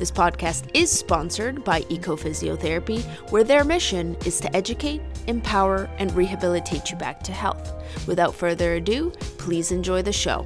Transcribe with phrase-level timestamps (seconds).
[0.00, 6.90] This podcast is sponsored by Ecophysiotherapy, where their mission is to educate, empower, and rehabilitate
[6.90, 7.74] you back to health.
[8.06, 10.42] Without further ado, please enjoy the show.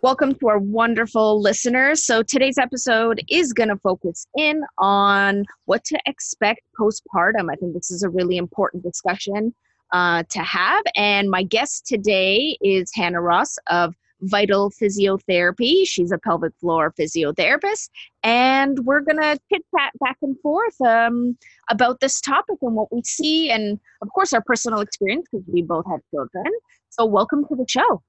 [0.00, 2.04] Welcome to our wonderful listeners.
[2.04, 7.50] So, today's episode is going to focus in on what to expect postpartum.
[7.50, 9.52] I think this is a really important discussion
[9.92, 10.84] uh, to have.
[10.94, 15.86] And my guest today is Hannah Ross of Vital Physiotherapy.
[15.86, 17.88] She's a pelvic floor physiotherapist.
[18.22, 21.36] And we're going to chit chat back and forth um,
[21.70, 25.62] about this topic and what we see, and of course, our personal experience because we
[25.62, 26.44] both have children.
[26.90, 28.02] So, welcome to the show.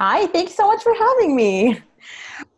[0.00, 1.80] Hi, thanks so much for having me.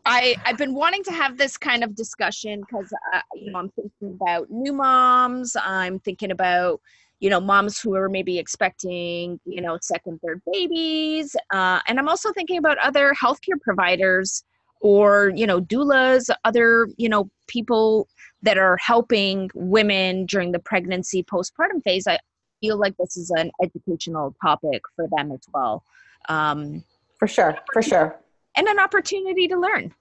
[0.05, 3.71] I, I've been wanting to have this kind of discussion because uh, you know I'm
[3.71, 5.57] thinking about new moms.
[5.57, 6.81] I'm thinking about
[7.21, 12.09] you know moms who are maybe expecting you know second third babies uh, and i'm
[12.09, 14.45] also thinking about other healthcare providers
[14.81, 18.09] or you know doulas other you know people
[18.43, 22.07] that are helping women during the pregnancy postpartum phase.
[22.07, 22.19] I
[22.61, 25.83] feel like this is an educational topic for them as well
[26.29, 26.85] um,
[27.19, 28.19] for sure for sure.
[28.57, 29.95] and an opportunity to learn.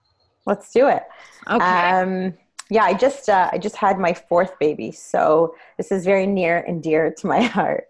[0.46, 1.04] Let's do it.
[1.50, 1.64] Okay.
[1.64, 2.34] Um,
[2.70, 6.60] yeah, I just uh, I just had my fourth baby, so this is very near
[6.60, 7.86] and dear to my heart.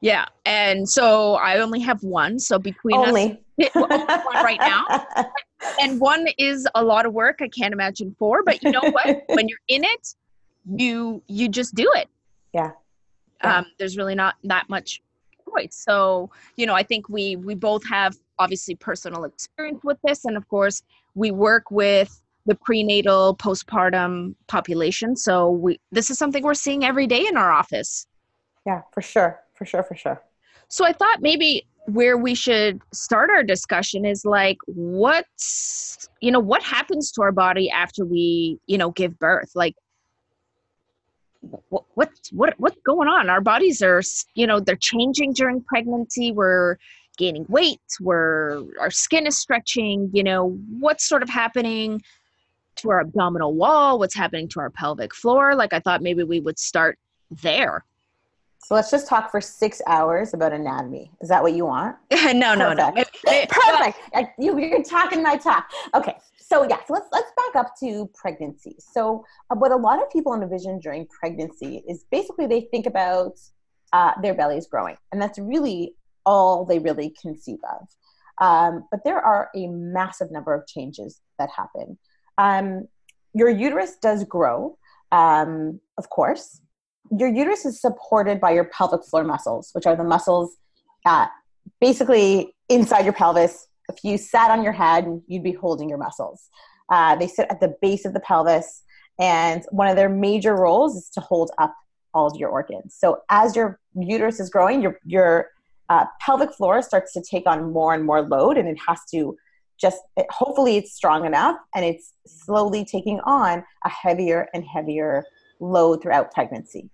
[0.00, 2.38] Yeah, and so I only have one.
[2.38, 3.40] So between only.
[3.62, 5.06] us, one right now,
[5.80, 7.38] and one is a lot of work.
[7.40, 9.22] I can't imagine four, but you know what?
[9.28, 10.14] when you're in it,
[10.76, 12.08] you you just do it.
[12.52, 12.72] Yeah.
[13.42, 13.58] yeah.
[13.58, 15.00] Um, there's really not that much
[15.48, 15.76] choice.
[15.76, 20.36] So you know, I think we we both have obviously personal experience with this, and
[20.36, 20.82] of course,
[21.14, 25.16] we work with the prenatal postpartum population.
[25.16, 28.06] So we this is something we're seeing every day in our office.
[28.66, 30.22] Yeah for sure for sure for sure.
[30.68, 36.40] So i thought maybe where we should start our discussion is like what's you know
[36.40, 39.50] what happens to our body after we you know give birth?
[39.54, 39.74] Like
[41.68, 43.28] what what what what's going on?
[43.28, 44.02] Our bodies are
[44.34, 46.32] you know they're changing during pregnancy.
[46.32, 46.76] We're
[47.16, 47.80] gaining weight.
[48.00, 52.02] We're our skin is stretching you know what's sort of happening
[52.76, 55.54] to our abdominal wall, what's happening to our pelvic floor.
[55.54, 56.98] Like I thought maybe we would start
[57.42, 57.84] there.
[58.58, 61.10] So let's just talk for six hours about anatomy.
[61.20, 61.96] Is that what you want?
[62.10, 62.92] no, no, no.
[62.92, 63.98] Perfect.
[64.38, 65.70] You, you're talking my talk.
[65.94, 66.16] Okay.
[66.40, 68.76] So yeah, so let's let's back up to pregnancy.
[68.78, 73.38] So uh, what a lot of people envision during pregnancy is basically they think about
[73.92, 75.94] uh, their bellies growing, and that's really
[76.26, 77.88] all they really conceive of.
[78.46, 81.98] Um, but there are a massive number of changes that happen
[82.38, 82.88] um,
[83.34, 84.78] your uterus does grow,
[85.12, 86.60] um, of course.
[87.10, 90.56] Your uterus is supported by your pelvic floor muscles, which are the muscles
[91.06, 91.26] uh,
[91.80, 93.68] basically inside your pelvis.
[93.88, 96.48] If you sat on your head, you'd be holding your muscles.
[96.88, 98.82] Uh, they sit at the base of the pelvis,
[99.18, 101.74] and one of their major roles is to hold up
[102.14, 102.96] all of your organs.
[102.98, 105.50] So as your uterus is growing, your your
[105.88, 109.36] uh, pelvic floor starts to take on more and more load, and it has to
[109.80, 109.98] just
[110.30, 115.24] hopefully it's strong enough and it's slowly taking on a heavier and heavier
[115.60, 116.90] load throughout pregnancy.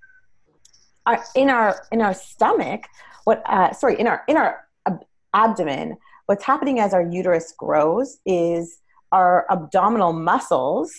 [1.06, 2.84] Our, in our in our stomach
[3.24, 5.04] what uh, sorry in our in our ab-
[5.34, 5.96] abdomen
[6.26, 8.78] what's happening as our uterus grows is
[9.10, 10.92] our abdominal muscles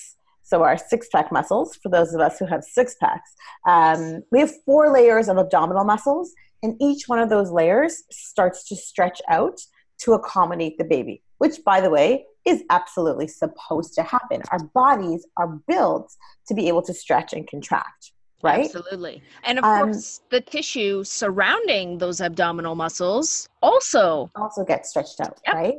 [0.43, 3.35] so our six pack muscles for those of us who have six packs
[3.69, 8.67] um, we have four layers of abdominal muscles and each one of those layers starts
[8.67, 9.59] to stretch out
[9.99, 14.43] to accommodate the baby which, by the way, is absolutely supposed to happen.
[14.51, 16.13] Our bodies are built
[16.47, 18.11] to be able to stretch and contract,
[18.43, 18.65] right?
[18.65, 19.23] Absolutely.
[19.43, 25.39] And of um, course, the tissue surrounding those abdominal muscles also also gets stretched out,
[25.47, 25.55] yep.
[25.55, 25.77] right?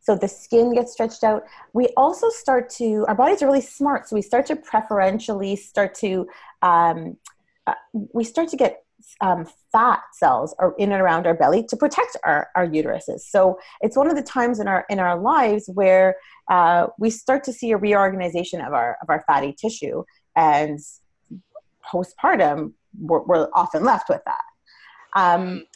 [0.00, 1.42] So the skin gets stretched out.
[1.72, 4.08] We also start to, our bodies are really smart.
[4.08, 6.28] So we start to preferentially start to,
[6.62, 7.16] um,
[7.66, 7.74] uh,
[8.14, 8.84] we start to get
[9.20, 13.20] um, fat cells are in and around our belly to protect our, our uteruses.
[13.20, 16.16] So it's one of the times in our in our lives where
[16.50, 20.04] uh, we start to see a reorganization of our of our fatty tissue,
[20.36, 20.78] and
[21.92, 24.42] postpartum we're, we're often left with that.
[25.14, 25.66] Um,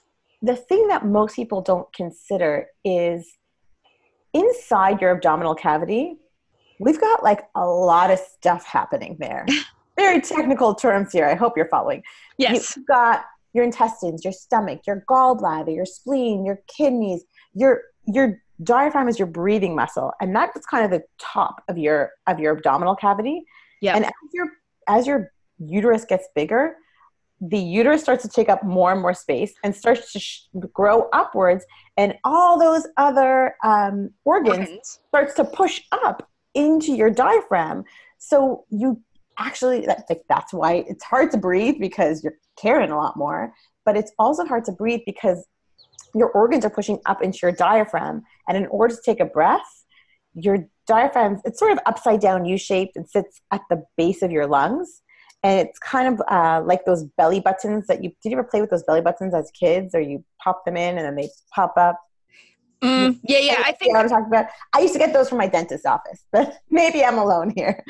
[0.43, 3.27] the thing that most people don't consider is
[4.33, 6.17] inside your abdominal cavity,
[6.81, 9.47] we've got like a lot of stuff happening there.
[9.97, 11.27] very technical terms here.
[11.27, 12.03] I hope you're following.
[12.39, 12.77] Yes.
[12.77, 17.25] You've got your intestines, your stomach, your gallbladder, your spleen, your kidneys,
[17.55, 22.11] your your diaphragm is your breathing muscle, and that's kind of the top of your
[22.27, 23.45] of your abdominal cavity.
[23.81, 23.97] Yeah.
[23.97, 24.49] And as your
[24.89, 26.77] as your uterus gets bigger,
[27.41, 30.43] the uterus starts to take up more and more space and starts to sh-
[30.73, 31.65] grow upwards,
[31.97, 35.01] and all those other um, organs, Organs.
[35.09, 37.85] starts to push up into your diaphragm.
[38.19, 39.01] So you
[39.39, 43.53] actually that, like, that's why it's hard to breathe because you're carrying a lot more,
[43.85, 45.47] but it's also hard to breathe because
[46.15, 49.85] your organs are pushing up into your diaphragm, and in order to take a breath,
[50.35, 54.47] your diaphragm it's sort of upside down U-shaped and sits at the base of your
[54.47, 55.01] lungs.
[55.43, 58.61] And it's kind of uh, like those belly buttons that you did you ever play
[58.63, 61.75] with those belly buttons as kids, or you pop them in and then they pop
[61.77, 62.01] up?
[62.83, 63.63] Mm, yeah, yeah.
[63.65, 64.47] I think You know what I'm talking about.
[64.75, 67.85] I used to get those from my dentist's office, but maybe I'm alone here.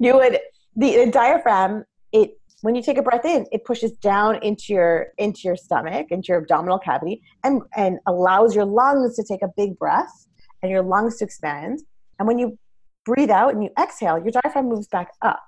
[0.00, 0.40] You would
[0.76, 1.84] the, the diaphragm.
[2.12, 6.06] It when you take a breath in, it pushes down into your into your stomach,
[6.10, 10.26] into your abdominal cavity, and and allows your lungs to take a big breath
[10.62, 11.80] and your lungs to expand.
[12.18, 12.58] And when you
[13.04, 15.42] breathe out and you exhale, your diaphragm moves back up.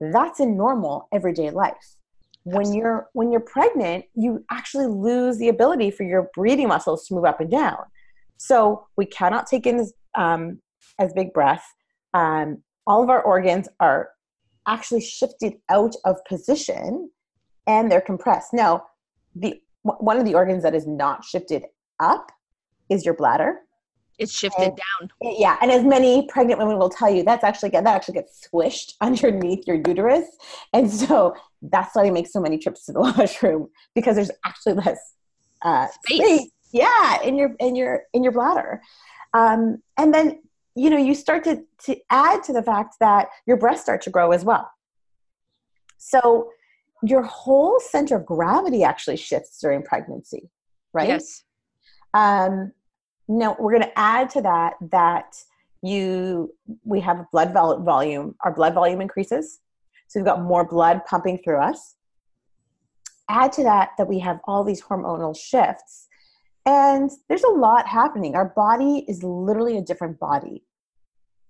[0.00, 1.96] That's in normal everyday life.
[2.44, 7.14] When you're when you're pregnant, you actually lose the ability for your breathing muscles to
[7.14, 7.78] move up and down.
[8.36, 10.60] So we cannot take in as, um,
[10.98, 11.64] as big breath.
[12.12, 14.10] Um, all of our organs are
[14.66, 17.10] actually shifted out of position
[17.66, 18.52] and they're compressed.
[18.52, 18.84] Now,
[19.34, 21.64] the one of the organs that is not shifted
[22.00, 22.30] up
[22.88, 23.58] is your bladder.
[24.18, 25.10] it's shifted and- down.
[25.20, 28.94] Yeah, and as many pregnant women will tell you, that's actually that actually gets squished
[29.00, 30.26] underneath your uterus,
[30.72, 34.74] and so that's why they make so many trips to the washroom because there's actually
[34.74, 35.14] less
[35.62, 36.20] uh, Space.
[36.40, 36.50] space.
[36.72, 38.80] Yeah, in your in your in your bladder,
[39.32, 40.40] um, and then
[40.74, 44.10] you know you start to to add to the fact that your breasts start to
[44.10, 44.70] grow as well.
[45.98, 46.50] So
[47.02, 50.50] your whole center of gravity actually shifts during pregnancy,
[50.92, 51.08] right?
[51.08, 51.44] Yes.
[52.14, 52.72] Um,
[53.28, 55.34] now we're going to add to that that
[55.82, 56.54] you
[56.84, 58.34] we have blood volume.
[58.44, 59.60] Our blood volume increases,
[60.08, 61.96] so we've got more blood pumping through us.
[63.28, 66.08] Add to that that we have all these hormonal shifts,
[66.66, 68.34] and there's a lot happening.
[68.34, 70.64] Our body is literally a different body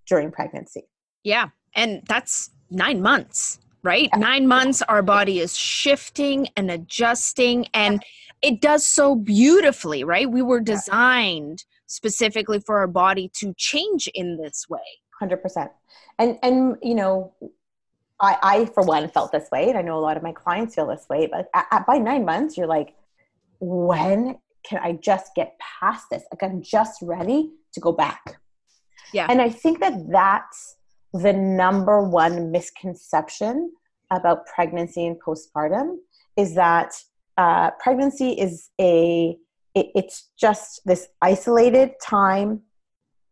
[0.07, 0.89] during pregnancy.
[1.23, 1.49] Yeah.
[1.75, 4.09] And that's nine months, right?
[4.13, 4.19] Yeah.
[4.19, 8.03] Nine months, our body is shifting and adjusting, and
[8.43, 10.31] it does so beautifully, right?
[10.31, 14.81] We were designed specifically for our body to change in this way.
[15.19, 15.71] Hundred percent,
[16.19, 17.35] and and you know,
[18.21, 20.75] I I for one felt this way, and I know a lot of my clients
[20.75, 21.27] feel this way.
[21.27, 22.95] But at, at- by nine months, you're like,
[23.61, 24.39] when
[24.69, 26.23] can I just get past this?
[26.33, 28.39] Like I'm just ready to go back.
[29.13, 29.27] Yeah.
[29.31, 30.77] and I think that that's
[31.13, 33.73] the number one misconception
[34.11, 35.97] about pregnancy and postpartum
[36.37, 36.95] is that
[37.39, 39.37] uh, pregnancy is a
[39.75, 42.61] it, it's just this isolated time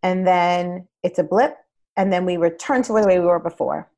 [0.02, 1.56] and then it's a blip
[1.96, 3.90] and then we return to the way we were before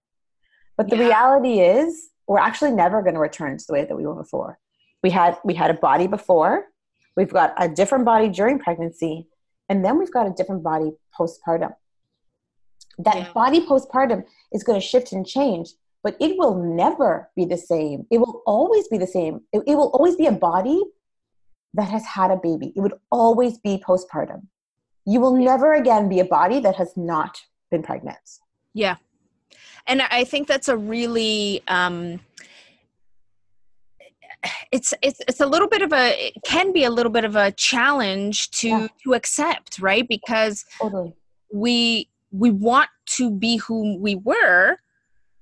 [0.77, 1.07] but the Yeah.
[1.09, 4.59] reality is we're actually never going to return to the way that we were before
[5.03, 6.67] we had we had a body before
[7.17, 9.29] we've got a different body during pregnancy
[9.69, 11.75] and then we've got a different body postpartum.
[12.99, 13.33] That Yeah.
[13.33, 15.71] body postpartum is going to shift and change
[16.05, 18.07] but it will never be the same.
[18.11, 19.41] It will always be the same.
[19.53, 20.81] It, it will always be a body
[21.73, 22.73] that has had a baby.
[22.77, 24.43] It would always be postpartum.
[25.07, 27.41] You will never again be a body that has not
[27.71, 28.19] been pregnant.
[28.75, 28.97] Yeah.
[29.87, 32.21] And I think that's a really um
[34.73, 37.37] it's it's it's a little bit of a it can be a little bit of
[37.37, 38.89] a challenge to Yeah.
[39.05, 40.07] to accept, right?
[40.09, 41.15] Because totally
[41.53, 44.79] we we want to be who we were,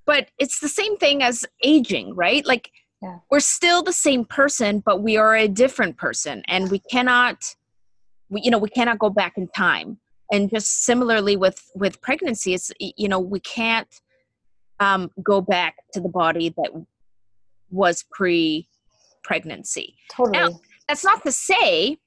[0.04, 2.44] but it's the same thing as aging, right?
[2.46, 2.70] Like
[3.02, 3.18] Yeah.
[3.30, 7.38] we're still the same person, but we are a different person and we cannot
[8.28, 9.98] we you know, we cannot go back in time.
[10.30, 14.00] And just similarly with with pregnancy, it's you know, we can't
[14.80, 16.70] um go back to the body that
[17.70, 18.68] was pre
[19.22, 19.96] pregnancy.
[20.10, 20.56] totally.
[20.88, 21.98] That's not to say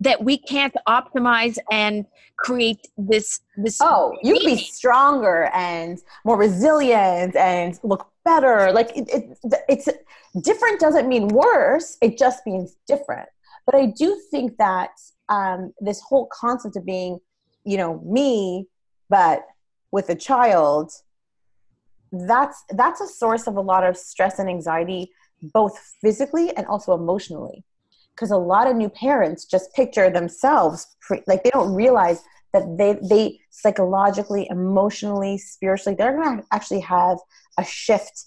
[0.00, 6.36] that we can't optimize and create this this oh you can be stronger and more
[6.36, 8.72] resilient and look better.
[8.72, 9.38] Like it, it,
[9.68, 9.88] it's
[10.42, 13.28] different doesn't mean worse it just means different.
[13.66, 14.90] But i do think that
[15.28, 17.18] um, this whole concept of being
[17.64, 18.66] you know me
[19.08, 19.44] but
[19.92, 20.90] with a child
[22.12, 25.10] that's that's a source of a lot of stress and anxiety
[25.42, 27.64] both physically and also emotionally
[28.14, 32.22] because a lot of new parents just picture themselves pre- like they don't realize
[32.52, 37.18] that they they psychologically emotionally spiritually they're going to actually have
[37.58, 38.26] a shift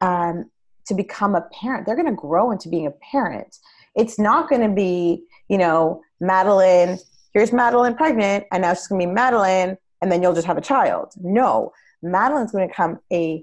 [0.00, 0.50] um,
[0.86, 1.86] to become a parent.
[1.86, 3.58] They're going to grow into being a parent.
[3.94, 6.98] It's not going to be, you know, Madeline,
[7.32, 10.58] here's Madeline pregnant, and now she's going to be Madeline, and then you'll just have
[10.58, 11.12] a child.
[11.16, 11.72] No,
[12.02, 13.42] Madeline's going to become a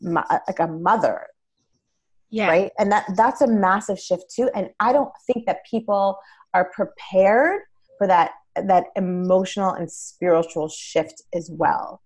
[0.00, 1.26] like a mother.
[2.30, 2.48] Yeah.
[2.48, 2.72] Right.
[2.78, 4.50] And that that's a massive shift too.
[4.54, 6.18] And I don't think that people
[6.54, 7.62] are prepared
[7.96, 12.02] for that that emotional and spiritual shift as well.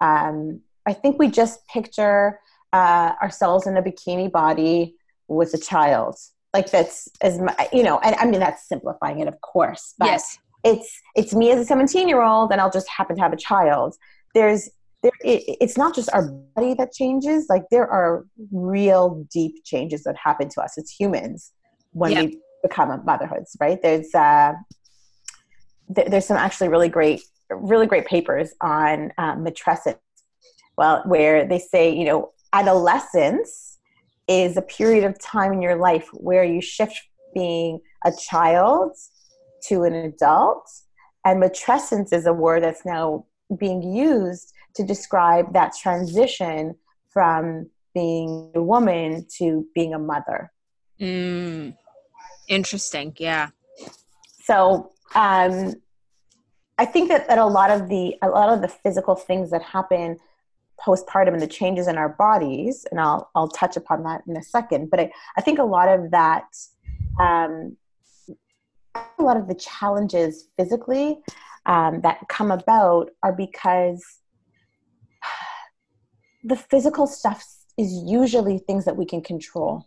[0.00, 2.40] Um, I think we just picture
[2.72, 4.96] uh, ourselves in a bikini body
[5.28, 6.16] with a child.
[6.52, 7.40] Like that's as
[7.72, 9.94] you know, and I mean that's simplifying it, of course.
[9.98, 10.38] But yes.
[10.66, 13.36] It's it's me as a 17 year old, and I'll just happen to have a
[13.36, 13.96] child.
[14.34, 14.70] There's
[15.04, 17.46] there it, it's not just our body that changes.
[17.48, 21.52] Like there are real deep changes that happen to us as humans
[21.92, 23.56] when we become a motherhoods.
[23.60, 23.80] Right?
[23.80, 24.54] There's uh,
[25.94, 29.98] th- there's some actually really great really great papers on um, matrescence
[30.78, 33.78] well where they say you know adolescence
[34.26, 36.98] is a period of time in your life where you shift
[37.34, 38.92] being a child
[39.62, 40.66] to an adult
[41.26, 43.26] and matrescence is a word that's now
[43.58, 46.74] being used to describe that transition
[47.10, 50.52] from being a woman to being a mother
[51.00, 51.74] mm,
[52.48, 53.48] interesting yeah
[54.42, 55.74] so um,
[56.78, 59.62] i think that, that a lot of the a lot of the physical things that
[59.62, 60.16] happen
[60.80, 64.42] postpartum and the changes in our bodies, and I'll I'll touch upon that in a
[64.42, 64.90] second.
[64.90, 66.44] But I, I think a lot of that,
[67.20, 67.76] um,
[68.94, 71.18] a lot of the challenges physically
[71.66, 74.04] um, that come about are because
[76.44, 77.44] the physical stuff
[77.78, 79.86] is usually things that we can control.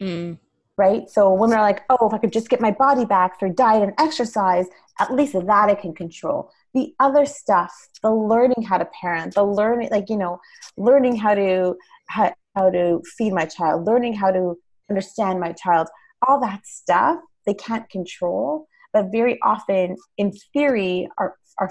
[0.00, 0.38] Mm.
[0.76, 1.08] Right?
[1.10, 3.82] So women are like, oh, if I could just get my body back through diet
[3.82, 4.66] and exercise,
[4.98, 9.42] at least that I can control the other stuff the learning how to parent the
[9.42, 10.40] learning like you know
[10.76, 11.74] learning how to
[12.08, 14.56] how, how to feed my child learning how to
[14.88, 15.88] understand my child
[16.26, 21.70] all that stuff they can't control but very often in theory are are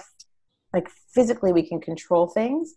[0.73, 2.75] like physically we can control things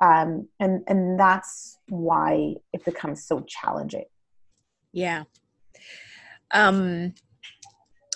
[0.00, 4.04] um, and and that's why it becomes so challenging.
[4.92, 5.24] Yeah.
[6.52, 7.14] Um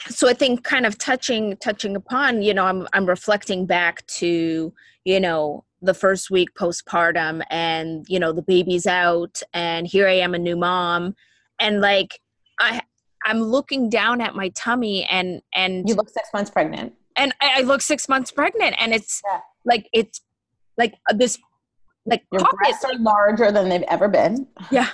[0.08, 4.72] so i think kind of touching touching upon you know i'm i'm reflecting back to
[5.04, 10.12] you know the first week postpartum and you know the baby's out and here i
[10.14, 11.14] am a new mom.
[11.60, 12.18] And like
[12.58, 12.80] i
[13.24, 17.58] i'm looking down at my tummy and and you look six months pregnant and i,
[17.58, 19.40] I look six months pregnant and it's yeah.
[19.64, 20.20] like it's
[20.78, 21.38] like this
[22.06, 22.56] like your pocket.
[22.56, 24.90] breasts are larger than they've ever been yeah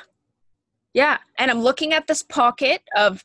[0.94, 3.24] yeah and i'm looking at this pocket of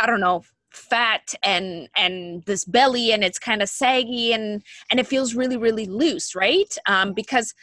[0.00, 0.42] i don't know
[0.72, 5.56] fat and and this belly and it's kind of saggy and and it feels really
[5.56, 7.54] really loose right um, because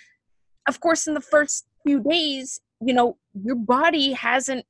[0.68, 4.66] of course in the first few days you know your body hasn't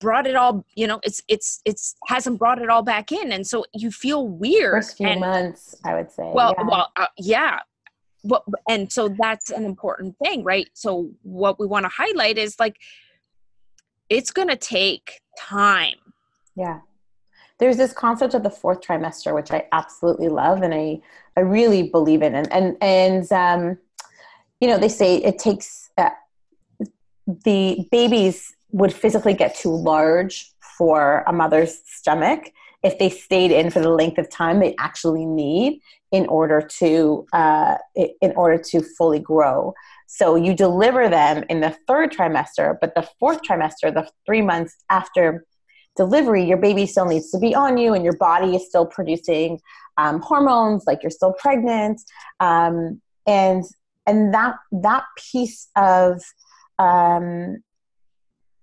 [0.00, 3.32] brought it all you know it's it's it's hasn't brought it all back in.
[3.32, 6.64] And so you feel weird first few and, months i would say well yeah.
[6.64, 7.60] well uh, yeah.
[8.24, 10.68] But, and so that's an important thing right?
[10.72, 12.76] So what we want to highlight is like
[14.08, 15.96] it's going to take time.
[16.56, 16.80] Yeah.
[17.58, 21.00] There's this concept of the fourth trimester, which I absolutely love and I,
[21.36, 22.34] I really believe in.
[22.34, 23.78] And, and, and um,
[24.60, 26.10] you know, they say it takes, uh,
[27.26, 33.70] the babies would physically get too large for a mother's stomach if they stayed in
[33.70, 35.80] for the length of time they actually need
[36.12, 39.74] in order to uh, in order to fully grow.
[40.06, 44.76] So you deliver them in the third trimester, but the fourth trimester, the three months
[44.88, 45.44] after
[45.96, 49.60] delivery, your baby still needs to be on you and your body is still producing
[49.96, 52.00] um, hormones, like you're still pregnant.
[52.38, 53.64] Um, and
[54.06, 56.22] and that that piece of
[56.78, 57.62] um,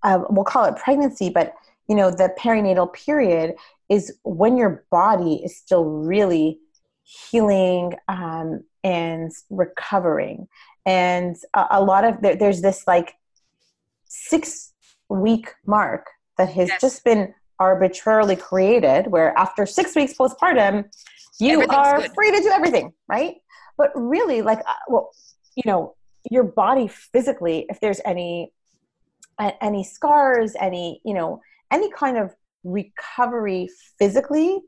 [0.04, 1.54] uh, we'll call it pregnancy, but
[1.88, 3.54] you know the perinatal period
[3.88, 6.58] is when your body is still really
[7.02, 10.48] healing um, and recovering.
[10.86, 13.14] And a, a lot of there, there's this like
[14.06, 14.72] six
[15.08, 16.06] week mark
[16.38, 16.80] that has yes.
[16.80, 20.84] just been arbitrarily created where after six weeks postpartum
[21.38, 22.12] you are good.
[22.12, 23.36] free to do everything right
[23.76, 25.12] but really like uh, well
[25.54, 25.94] you know
[26.30, 28.52] your body physically if there's any
[29.38, 34.60] any scars any you know any kind of recovery physically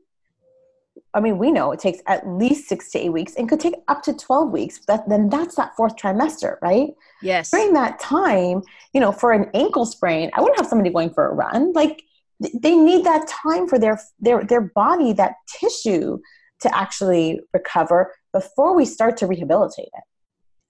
[1.13, 3.75] I mean, we know it takes at least six to eight weeks and could take
[3.87, 4.79] up to 12 weeks.
[4.87, 6.89] That, then that's that fourth trimester, right?
[7.21, 7.51] Yes.
[7.51, 8.61] During that time,
[8.93, 11.73] you know, for an ankle sprain, I wouldn't have somebody going for a run.
[11.73, 12.03] Like
[12.39, 16.19] they need that time for their, their, their body, that tissue
[16.61, 20.03] to actually recover before we start to rehabilitate it.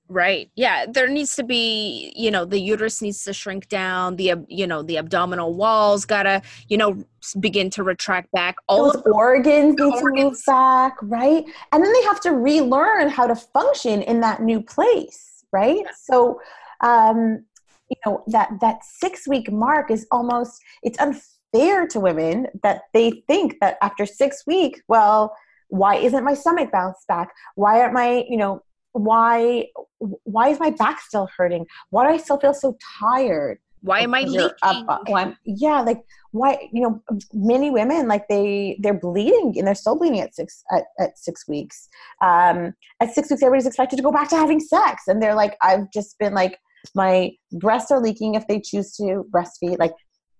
[0.09, 0.49] Right.
[0.55, 0.85] Yeah.
[0.87, 4.15] There needs to be, you know, the uterus needs to shrink down.
[4.15, 7.03] The, you know, the abdominal walls gotta, you know,
[7.39, 8.55] begin to retract back.
[8.69, 11.43] All Those organs need to move back, right?
[11.73, 15.83] And then they have to relearn how to function in that new place, right?
[16.03, 16.39] So,
[16.81, 17.43] um,
[17.89, 23.23] you know, that that six week mark is almost it's unfair to women that they
[23.27, 25.35] think that after six weeks, well,
[25.69, 27.29] why isn't my stomach bounced back?
[27.55, 28.61] Why aren't my, you know,
[28.93, 29.67] why
[29.99, 31.65] why is my back still hurting?
[31.89, 33.59] Why do I still feel so tired?
[33.81, 34.49] why am I leaking?
[34.63, 36.01] up- well, yeah, like
[36.31, 36.69] why?
[36.71, 37.03] You know,
[37.33, 41.47] many women like they they're bleeding and they're still bleeding at six at, at six
[41.47, 41.87] weeks.
[42.21, 45.55] Um, at six weeks, everybody's expected to go back to having sex, and they're like,
[45.61, 46.59] I've just been like,
[46.95, 49.79] my breasts are leaking if they choose to breastfeed.
[49.79, 49.93] Like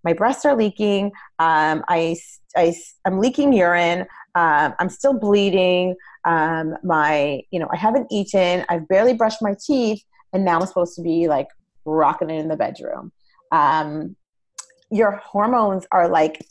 [0.04, 1.12] my breasts are leaking.
[1.40, 2.18] Um, I
[2.56, 2.76] I
[3.06, 4.06] I'm leaking urine.
[4.38, 5.96] Um, I'm still bleeding.
[6.24, 8.66] Um, my you know I haven't eaten.
[8.70, 11.48] I've barely brushed my teeth, and now I'm supposed to be like
[11.86, 13.12] rocking it in the bedroom
[13.52, 14.16] um,
[14.92, 16.46] your hormones are like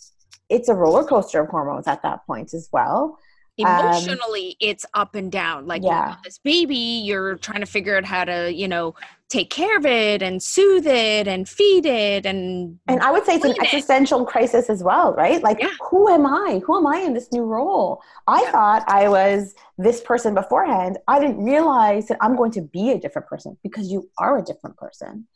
[0.49, 3.19] it's a roller coaster of hormones at that point as well
[3.59, 5.67] Emotionally, it's up and down.
[5.67, 6.11] Like, you Yeah.
[6.11, 8.95] have this baby, you're trying to figure out how to, you know,
[9.29, 13.35] take care of it and soothe it and feed it and and i would say
[13.35, 13.61] it's an it.
[13.61, 15.71] existential crisis as well right like Yeah.
[15.91, 18.53] who am i who am i in this new role i Yeah.
[18.53, 22.99] thought i was this person beforehand i didn't realize that i'm going to be a
[23.01, 25.27] different person because you are a different person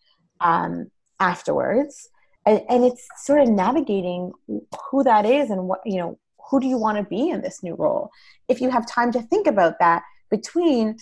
[0.40, 2.08] um, afterwards
[2.46, 4.30] and, and it's sort of navigating
[4.88, 6.16] who that is and what you know
[6.50, 8.10] who do you want to be in this new role?
[8.48, 10.96] If you have time to think about that between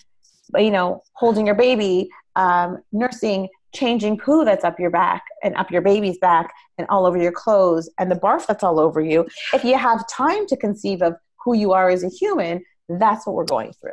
[0.57, 5.71] you know holding your baby um, nursing changing poo that's up your back and up
[5.71, 9.27] your baby's back and all over your clothes and the barf that's all over you
[9.53, 11.15] if you have time to conceive of
[11.45, 13.91] who you are as a human that's what we're going through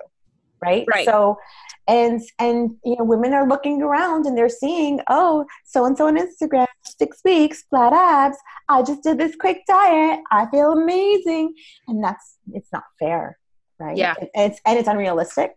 [0.66, 1.06] right Right.
[1.06, 1.38] so
[1.88, 6.04] and and you know women are looking around and they're seeing oh so and so
[6.08, 6.68] on instagram
[7.02, 8.38] six weeks flat abs
[8.70, 11.54] i just did this quick diet i feel amazing
[11.88, 13.38] and that's it's not fair
[13.80, 14.16] right Yeah.
[14.20, 15.52] and it's and it's unrealistic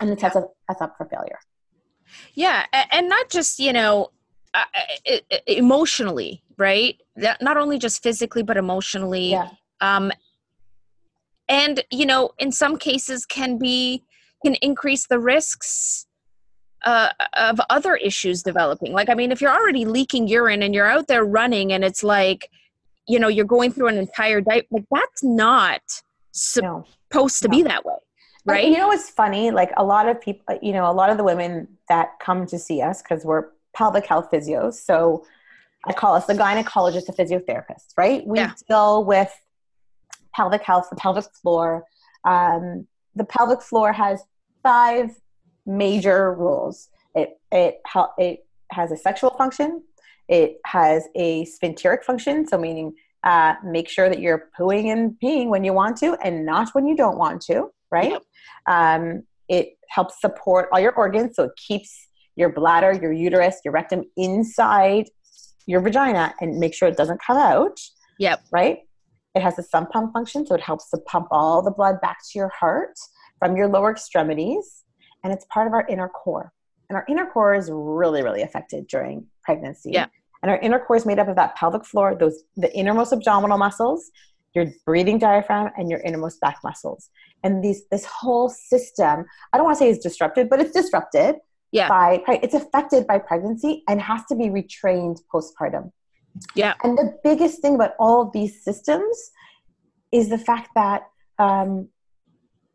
[0.00, 1.38] and it sets us us up for failure
[2.34, 2.58] Yeah,
[2.96, 3.94] and not just you know,
[4.54, 4.64] uh,
[5.14, 6.94] e- emotionally, right?
[7.16, 9.30] Not only just physically but emotionally.
[9.36, 9.48] yeah
[9.80, 10.12] Um,
[11.48, 14.02] and you know, in some cases, can be
[14.44, 16.06] can increase the risks
[16.84, 18.92] uh, of other issues developing.
[18.92, 22.02] Like, I mean, if you're already leaking urine and you're out there running, and it's
[22.02, 22.48] like,
[23.06, 25.82] you know, you're going through an entire diet, like that's not
[26.60, 27.94] no supposed to be that way,
[28.46, 28.66] right?
[28.66, 29.50] You know what's funny?
[29.50, 32.58] Like a lot of people, you know, a lot of the women that come to
[32.58, 34.74] see us because we're pelvic health physios.
[34.74, 35.24] So
[35.86, 38.26] I call us the gynecologist, a physiotherapist, right?
[38.26, 38.52] We Yeah.
[38.68, 39.32] deal with
[40.34, 41.84] pelvic health, the pelvic floor.
[42.24, 44.22] Um, the pelvic floor has
[44.62, 45.10] five
[45.66, 46.88] major rules.
[47.14, 47.80] It it
[48.18, 49.82] it has a sexual function.
[50.28, 52.94] It has a sphincteric function, so meaning
[53.24, 56.86] uh, make sure that you're pooing and peeing when you want to and not when
[56.86, 58.12] you don't want to, right?
[58.12, 58.22] Yep.
[58.66, 63.72] Um, it helps support all your organs, so it keeps your bladder, your uterus, your
[63.72, 65.08] rectum inside
[65.66, 67.78] your vagina and make sure it doesn't come out,
[68.18, 68.40] Yep.
[68.50, 68.78] right?
[69.34, 72.18] It has a sump pump function, so it helps to pump all the blood back
[72.30, 72.94] to your heart
[73.42, 74.84] from your lower extremities,
[75.24, 76.52] and it's part of our inner core.
[76.88, 79.90] And our inner core is really, really affected during pregnancy.
[79.92, 80.06] Yeah.
[80.42, 83.58] And our inner core is made up of that pelvic floor, those the innermost abdominal
[83.58, 84.12] muscles,
[84.54, 87.10] your breathing diaphragm, and your innermost back muscles.
[87.42, 91.34] And these this whole system, I don't want to say is disrupted, but it's disrupted
[91.72, 91.88] Yeah.
[91.88, 95.90] by it's affected by pregnancy and has to be retrained postpartum.
[96.54, 96.74] Yeah.
[96.84, 99.32] And the biggest thing about all of these systems
[100.12, 101.02] is the fact that
[101.40, 101.88] um,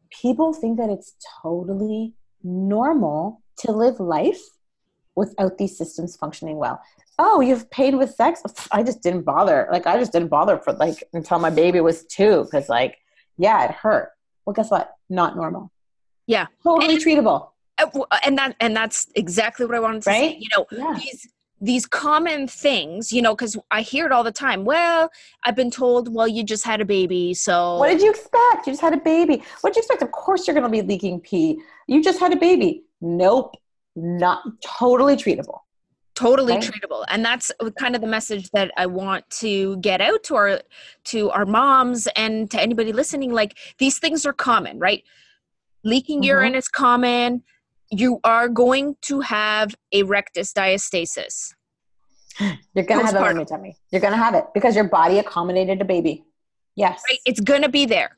[0.10, 4.42] people think that it's totally normal to live life
[5.16, 6.82] without these systems functioning well.
[7.20, 8.44] Oh, you've paid with sex?
[8.72, 9.68] I just didn't bother.
[9.72, 12.98] Like I just didn't bother for like until my baby was two because like
[13.38, 14.12] yeah, it hurt.
[14.46, 14.96] Well, guess what?
[15.10, 15.72] Not normal.
[16.26, 16.48] Yeah.
[16.64, 17.50] Totally treatable.
[17.78, 17.88] Uh,
[18.26, 20.38] and that and that's exactly what I wanted to say.
[20.40, 20.98] You know, Yeah.
[21.00, 21.28] these
[21.60, 24.64] these common things, you know, because I hear it all the time.
[24.64, 25.10] Well,
[25.44, 28.68] I've been told, well, you just had a baby, so What did you expect?
[28.68, 29.42] You just had a baby.
[29.62, 30.02] What did you expect?
[30.04, 31.60] Of course you're going to be leaking pee.
[31.88, 32.84] You just had a baby.
[33.02, 33.56] Nope.
[33.96, 35.60] Not totally treatable.
[36.14, 36.64] totally Right.
[36.64, 37.06] treatable.
[37.10, 40.62] And that's kind of the message that I want to get out to our
[41.06, 43.32] to our moms and to anybody listening.
[43.32, 45.04] Like these things are common, right?
[45.84, 46.26] Leaking Mhm.
[46.26, 47.44] urine is common.
[47.90, 51.54] You are going to have a rectus diastasis.
[52.40, 53.76] You're going to have it on your tummy.
[53.92, 56.24] You're going to have it because your body accommodated a baby.
[56.76, 57.02] Yes.
[57.10, 57.20] right?
[57.26, 58.18] It's going to be there,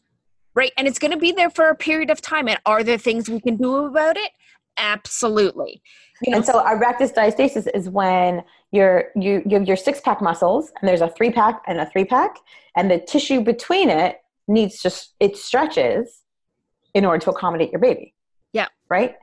[0.53, 0.73] right?
[0.77, 2.49] And it's going to be there for a period of time.
[2.49, 4.31] And are there things we can do about it?
[4.79, 5.81] absolutely.
[6.23, 10.01] You know, and so a rectus diastasis is when you're, you, you have your six
[10.01, 12.37] pack muscles and there's a three pack and a three pack
[12.75, 16.23] and the tissue between it needs to, it stretches
[16.93, 18.13] in order to accommodate your baby.
[18.51, 18.67] Yeah.
[18.89, 19.15] Right.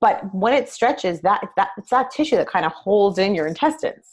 [0.00, 3.46] But when it stretches that, that it's that tissue that kind of holds in your
[3.46, 4.06] intestines.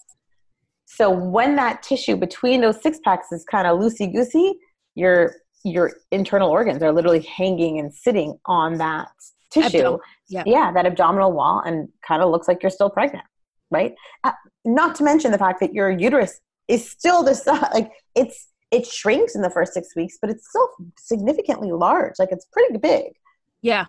[0.86, 4.54] So when that tissue between those six packs is kind of loosey goosey,
[4.96, 9.08] your your internal organs are literally hanging and sitting on that
[9.50, 9.78] tissue.
[9.78, 10.00] Abdom-
[10.30, 10.44] yeah.
[10.46, 13.26] yeah, that abdominal wall, and kind of looks like you're still pregnant,
[13.72, 13.96] right?
[14.24, 14.34] Uh,
[14.66, 18.86] not to mention the fact that your uterus is still the size, like it's it
[18.86, 22.14] shrinks in the first six weeks, but it's still significantly large.
[22.20, 23.14] Like it's pretty big.
[23.62, 23.86] Yeah,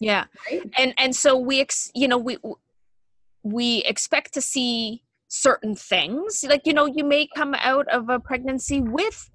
[0.00, 0.62] yeah, right?
[0.76, 2.38] and and so we, ex, you know, we
[3.42, 6.44] we expect to see certain things.
[6.48, 9.30] Like, you know, you may come out of a pregnancy with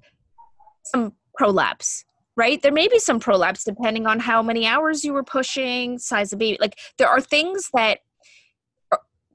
[0.85, 2.03] some prolapse,
[2.35, 2.61] right?
[2.61, 6.39] There may be some prolapse depending on how many hours you were pushing, size of
[6.39, 6.57] baby.
[6.59, 7.99] Like, there are things that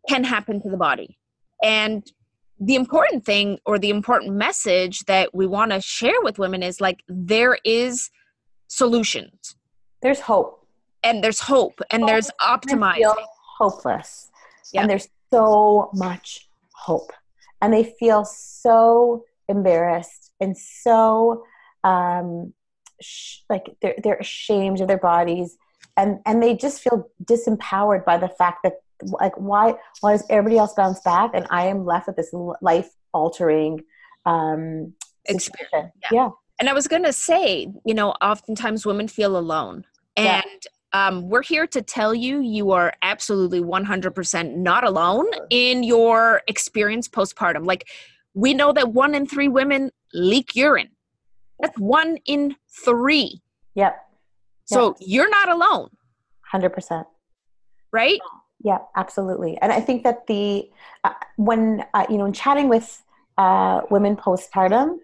[0.08, 1.18] can happen to the body.
[1.62, 2.04] And
[2.60, 6.80] the important thing or the important message that we want to share with women is
[6.80, 8.10] like, there is
[8.68, 9.56] solutions.
[10.02, 10.65] There's hope.
[11.06, 13.14] And there's hope and hope there's optimizing.
[13.58, 14.30] Hopeless.
[14.72, 14.80] Yeah.
[14.82, 17.12] And there's so much hope.
[17.62, 21.44] And they feel so embarrassed and so
[21.84, 22.52] um,
[23.00, 25.56] sh- like they're, they're ashamed of their bodies.
[25.96, 30.56] And, and they just feel disempowered by the fact that like why why does everybody
[30.58, 33.80] else bounce back and I am left with this life altering
[34.24, 34.94] um,
[35.26, 35.92] experience.
[36.02, 36.08] Yeah.
[36.10, 36.28] yeah.
[36.58, 39.84] And I was going to say, you know, oftentimes women feel alone.
[40.16, 45.82] And yeah um, we're here to tell you you are absolutely 100% not alone in
[45.82, 47.66] your experience postpartum.
[47.66, 47.86] Like,
[48.32, 50.88] we know that one in three women leak urine.
[51.60, 53.42] That's one in three.
[53.74, 53.94] Yep.
[54.64, 55.90] So you're not alone.
[56.52, 57.04] 100%.
[57.92, 58.18] Right?
[58.64, 59.58] Yeah, absolutely.
[59.60, 60.70] And I think that the,
[61.04, 63.02] uh, when, uh, you know, in chatting with
[63.36, 64.96] uh, women postpartum,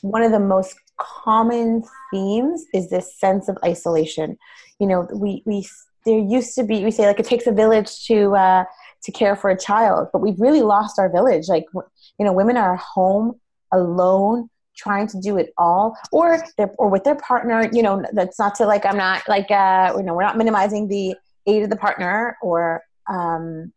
[0.00, 4.38] one of the most common themes is this sense of isolation.
[4.78, 5.66] You know, we we
[6.04, 8.64] there used to be we say like it takes a village to uh,
[9.02, 11.48] to care for a child, but we've really lost our village.
[11.48, 13.40] Like you know, women are home
[13.72, 16.42] alone trying to do it all or
[16.78, 20.02] or with their partner you know that's not to like i'm not like uh you
[20.02, 21.14] know we're not minimizing the
[21.46, 23.72] aid of the partner or um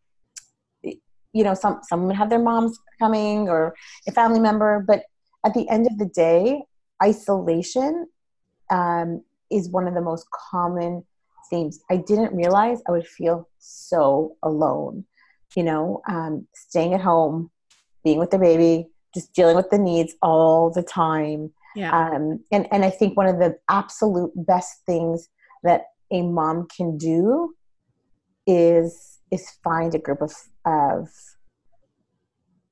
[0.81, 3.75] you know some some have their moms coming or
[4.07, 5.03] a family member but
[5.45, 6.61] at the end of the day
[7.01, 8.07] isolation
[8.69, 11.03] um, is one of the most common
[11.49, 11.79] themes.
[11.89, 15.05] I didn't realize I would feel so alone.
[15.55, 17.49] You know, um, staying at home,
[18.03, 21.51] being with the baby, just dealing with the needs all the time.
[21.75, 21.97] Yeah.
[21.97, 25.29] Um, and and I think one of the absolute best things
[25.63, 27.55] that a mom can do
[28.45, 30.33] is is find a group of
[30.65, 31.09] of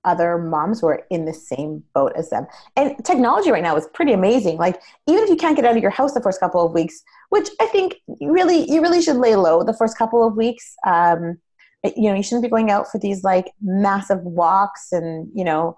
[0.06, 2.48] other moms who are in the same boat as them.
[2.76, 4.58] And technology right now is pretty amazing.
[4.58, 7.02] Like even if you can't get out of your house the first couple of weeks,
[7.30, 10.76] which I think you really you really should lay low the first couple of weeks.
[10.86, 11.40] Um,
[11.84, 15.78] you know, you shouldn't be going out for these like massive walks and you know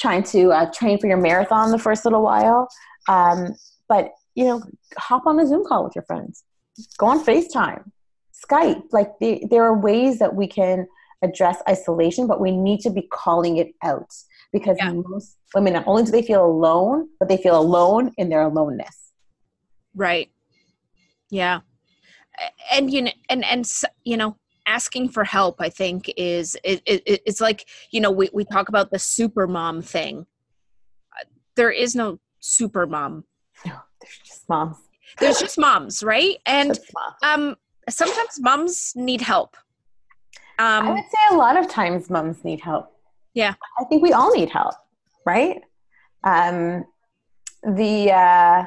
[0.00, 2.68] trying to uh, train for your marathon the first little while.
[3.08, 3.54] Um,
[3.88, 4.62] but you know,
[4.96, 6.44] hop on a Zoom call with your friends.
[6.98, 7.90] Go on FaceTime,
[8.32, 8.82] Skype.
[8.92, 10.86] Like the, there are ways that we can
[11.22, 14.12] address isolation, but we need to be calling it out
[14.52, 14.92] because yeah.
[14.92, 19.12] most women not only do they feel alone, but they feel alone in their aloneness.
[19.94, 20.30] Right.
[21.30, 21.60] Yeah.
[22.72, 23.70] And you know, and and
[24.04, 28.30] you know, asking for help, I think is it, it it's like you know we
[28.32, 30.26] we talk about the super mom thing.
[31.56, 33.24] There is no super mom.
[33.66, 34.76] No, there's just moms.
[35.18, 36.36] There's just moms, right?
[36.46, 36.78] And
[37.22, 37.56] um,
[37.88, 39.56] sometimes moms need help
[40.60, 42.92] um, I would say a lot of times moms need help.
[43.32, 43.54] Yeah.
[43.78, 44.74] I think we all need help,
[45.24, 45.62] right?
[46.22, 46.84] Um,
[47.62, 48.66] the uh,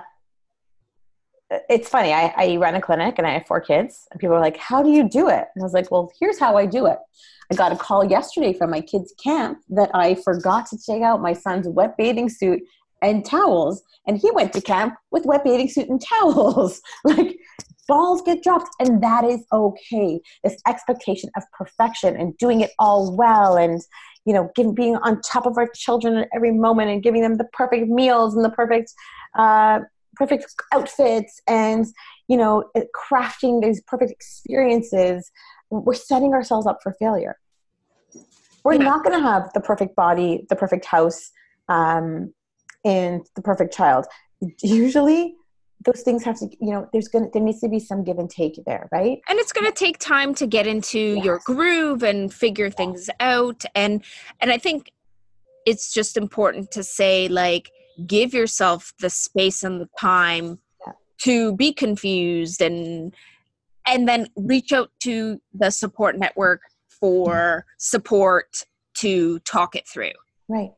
[1.70, 2.12] it's funny.
[2.12, 4.82] I, I run a clinic and I have four kids, and people are like, "How
[4.82, 6.98] do you do it?" And I was like, "Well, here's how I do it.
[7.52, 11.22] I got a call yesterday from my kids' camp that I forgot to take out
[11.22, 12.62] my son's wet bathing suit
[13.04, 16.82] and towels, and he went to camp with wet bathing suit and towels.
[17.04, 17.38] like
[17.88, 20.22] balls get dropped and that is okay.
[20.44, 23.82] This expectation of perfection and doing it all well and
[24.26, 27.38] you know give, being on top of our children at every moment and giving them
[27.38, 28.94] the perfect meals and the perfect
[29.38, 29.80] uh,
[30.16, 31.88] perfect outfits and
[32.28, 32.64] you know
[32.96, 35.32] crafting these perfect experiences
[35.82, 37.38] we're setting ourselves up for failure.
[38.64, 38.84] We're yeah.
[38.84, 41.32] not going to have the perfect body the perfect house
[41.68, 42.34] um,
[42.86, 44.06] and the perfect child.
[44.62, 45.36] Usually
[45.86, 48.30] those things have to you know there's gonna there needs to be some give and
[48.30, 49.22] take there right?
[49.28, 51.26] And it's gonna take time to get into yes.
[51.26, 53.64] your groove and figure things out.
[53.76, 54.04] And
[54.40, 54.92] and i think
[55.66, 57.72] it's just important to say like
[58.06, 60.94] give yourself the space and the time yeah.
[61.20, 63.16] to be confused and
[63.86, 70.14] and then reach out to the support network for support to talk it through.
[70.48, 70.72] Right.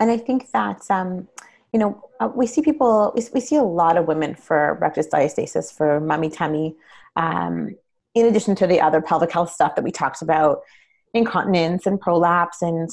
[0.00, 1.28] And i think that um
[1.74, 5.08] you know, uh, we see people, we, we, see a lot of women for rectus
[5.08, 6.74] diastasis, for mummy tummy,
[7.16, 7.74] um,
[8.14, 10.60] in addition to the other pelvic health stuff that we talked about,
[11.12, 12.90] incontinence and prolapse and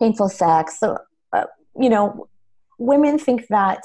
[0.00, 0.78] painful sex.
[0.78, 0.98] So,
[1.32, 1.44] uh,
[1.78, 2.28] you know,
[2.78, 3.82] women think that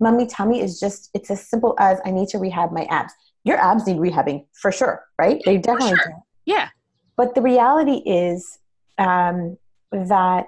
[0.00, 3.12] mummy tummy is just, it's as simple as I need to rehab my abs.
[3.44, 5.40] Your abs need rehabbing for sure, right?
[5.44, 6.06] They definitely sure.
[6.06, 6.12] do.
[6.46, 6.68] Yeah.
[7.16, 8.58] But the reality is
[8.98, 9.56] um,
[9.90, 10.46] that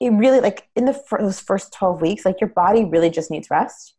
[0.00, 3.30] it really like in the fir- those first 12 weeks like your body really just
[3.30, 3.94] needs rest.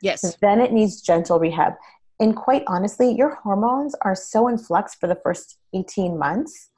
[0.00, 0.36] Yes.
[0.40, 1.74] Then it needs gentle rehab.
[2.20, 6.70] And quite honestly your hormones are so in flux for the first 18 months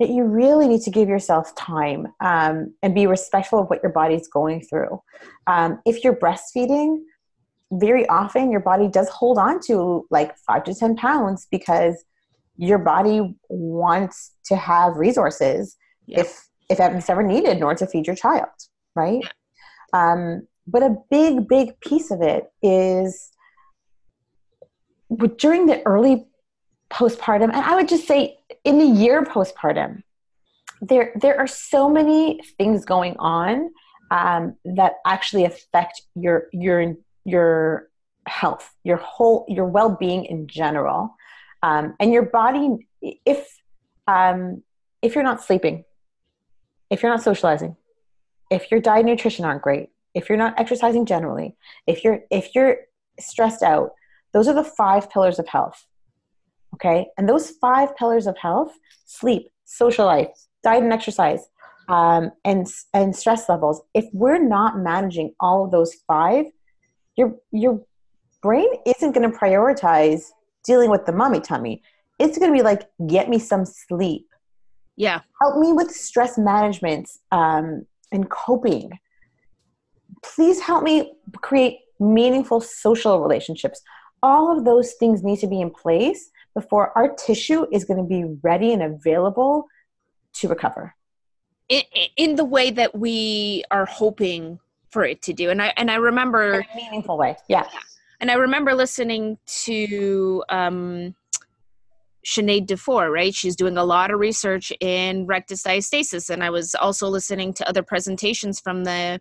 [0.00, 3.90] that you really need to give yourself time um, and be respectful of what your
[3.90, 5.02] body's going through.
[5.48, 7.00] Um, if you're breastfeeding
[7.72, 12.04] very often your body does hold on to like five to ten pounds because
[12.56, 15.76] your body wants to have resources.
[16.06, 16.20] Yeah.
[16.20, 18.48] if if it's ever needed in order to feed your child,
[18.94, 19.22] right?
[19.92, 23.30] Um, but a big, big piece of it is
[25.36, 26.26] during the early
[26.90, 30.02] postpartum, and I would just say in the year postpartum,
[30.80, 33.70] there there are so many things going on
[34.10, 37.88] um, that actually affect your your your
[38.26, 41.14] health, your whole your well being in general,
[41.62, 42.86] um, and your body.
[43.00, 43.48] If
[44.06, 44.62] um,
[45.02, 45.84] if you're not sleeping,
[46.90, 47.76] if you're not socializing,
[48.50, 52.54] if your diet and nutrition aren't great, if you're not exercising generally, if you're if
[52.54, 52.78] you're
[53.20, 53.90] stressed out,
[54.32, 55.86] those are the five pillars of health.
[56.74, 57.06] Okay?
[57.16, 58.72] And those five pillars of health,
[59.06, 60.28] sleep, social life,
[60.62, 61.48] diet and exercise,
[61.88, 63.82] um, and and stress levels.
[63.94, 66.46] If we're not managing all of those five,
[67.16, 67.82] your your
[68.42, 70.26] brain isn't going to prioritize
[70.64, 71.82] dealing with the mommy tummy.
[72.18, 74.27] It's going to be like, get me some sleep
[74.98, 75.20] yeah.
[75.40, 78.98] Help me with stress management um, and coping.
[80.22, 83.80] Please help me create meaningful social relationships.
[84.24, 88.08] All of those things need to be in place before our tissue is going to
[88.08, 89.68] be ready and available
[90.34, 90.94] to recover.
[91.68, 91.82] In,
[92.16, 94.58] in the way that we are hoping
[94.90, 95.50] for it to do.
[95.50, 97.36] And I and I remember in a meaningful way.
[97.48, 97.64] Yeah.
[97.72, 97.78] yeah.
[98.20, 101.14] And I remember listening to um
[102.28, 103.34] Sinead Dufour, right?
[103.34, 106.30] She's doing a lot of research in rectus diastasis.
[106.30, 109.20] And I was also listening to other presentations from the,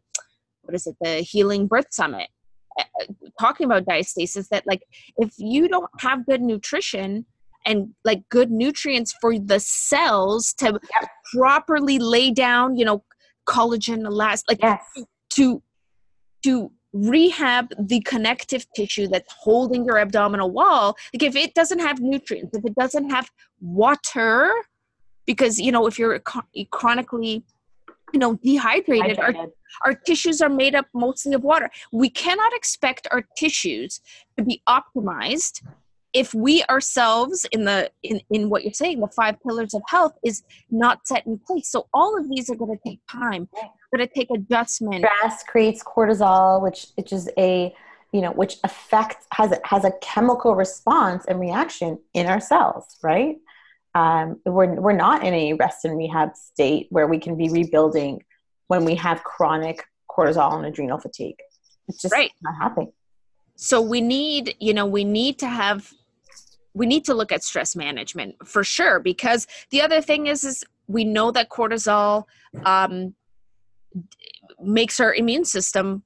[0.63, 2.29] what is it, the Healing Birth Summit,
[2.79, 2.83] uh,
[3.39, 4.81] talking about diastasis that, like,
[5.17, 7.25] if you don't have good nutrition,
[7.65, 10.79] and like good nutrients for the cells to
[11.35, 13.03] properly lay down, you know,
[13.45, 14.81] collagen, elastin, like yes.
[15.31, 15.61] to
[16.43, 16.71] to
[17.05, 20.95] rehab the connective tissue that's holding your abdominal wall.
[21.13, 23.29] Like if it doesn't have nutrients if it doesn't have
[23.61, 24.51] water
[25.25, 26.19] because you know if you're
[26.71, 27.43] chronically
[28.13, 29.33] you know dehydrated our,
[29.85, 31.69] our tissues are made up mostly of water.
[31.91, 34.01] We cannot expect our tissues
[34.37, 35.61] to be optimized
[36.13, 40.13] if we ourselves in the in, in what you're saying the five pillars of health
[40.23, 41.69] is not set in place.
[41.69, 43.49] So all of these are going to take time
[43.95, 45.05] going to take adjustment.
[45.05, 47.73] Stress creates cortisol which which is a
[48.11, 53.37] you know which affects has has a chemical response and reaction in our cells right?
[53.95, 58.23] Um, we're, we're not in a rest and rehab state where we can be rebuilding
[58.67, 61.39] when we have chronic cortisol and adrenal fatigue.
[61.87, 62.31] It's just right.
[62.43, 62.91] not happening.
[63.55, 65.91] So we need you know we need to have
[66.73, 70.63] we need to look at stress management for sure because the other thing is is
[70.87, 72.25] we know that cortisol
[72.65, 73.15] um,
[74.61, 76.03] makes our immune system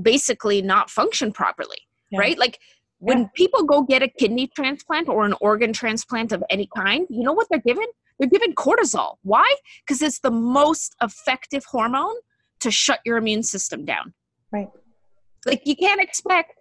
[0.00, 1.78] basically not function properly
[2.14, 2.20] yeah.
[2.20, 2.38] right?
[2.38, 2.58] Like
[2.98, 3.28] when yeah.
[3.34, 7.32] people go get a kidney transplant or an organ transplant of any kind you know
[7.32, 7.86] what they're given?
[8.18, 9.16] They're given cortisol.
[9.22, 9.54] Why?
[9.84, 12.14] Because it's the most effective hormone
[12.60, 14.14] to shut your immune system down.
[14.52, 14.68] Right.
[15.44, 16.52] Like you can't expect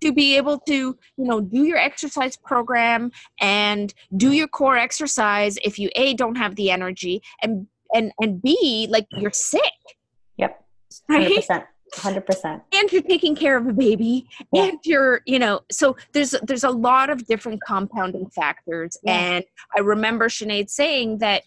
[0.00, 5.58] to be able to you know do your exercise program and do your core exercise
[5.64, 9.62] if you a don't have the energy and and and b like you're sick
[10.36, 10.64] yep
[11.10, 11.48] 100%.
[11.48, 11.64] Right?
[11.94, 14.64] 100% and you're taking care of a baby yeah.
[14.64, 19.18] and you're you know so there's there's a lot of different compounding factors yeah.
[19.18, 21.44] and i remember Sinead saying that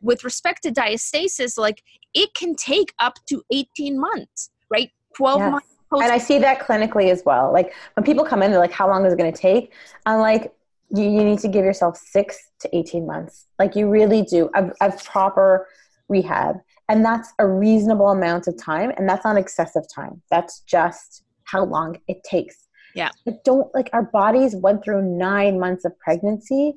[0.00, 1.82] with respect to diastasis like
[2.14, 5.50] it can take up to 18 months right 12 yes.
[5.50, 7.52] months Post- and I see that clinically as well.
[7.52, 9.72] Like when people come in, they're like, "How long is it going to take?"
[10.06, 10.54] I'm like,
[10.94, 13.46] you, you need to give yourself six to 18 months.
[13.58, 14.50] Like you really do.
[14.54, 15.66] Of, of proper
[16.08, 16.56] rehab.
[16.88, 18.92] And that's a reasonable amount of time.
[18.96, 20.22] And that's not excessive time.
[20.30, 22.68] That's just how long it takes.
[22.94, 23.10] Yeah.
[23.24, 26.74] But don't like our bodies went through nine months of pregnancy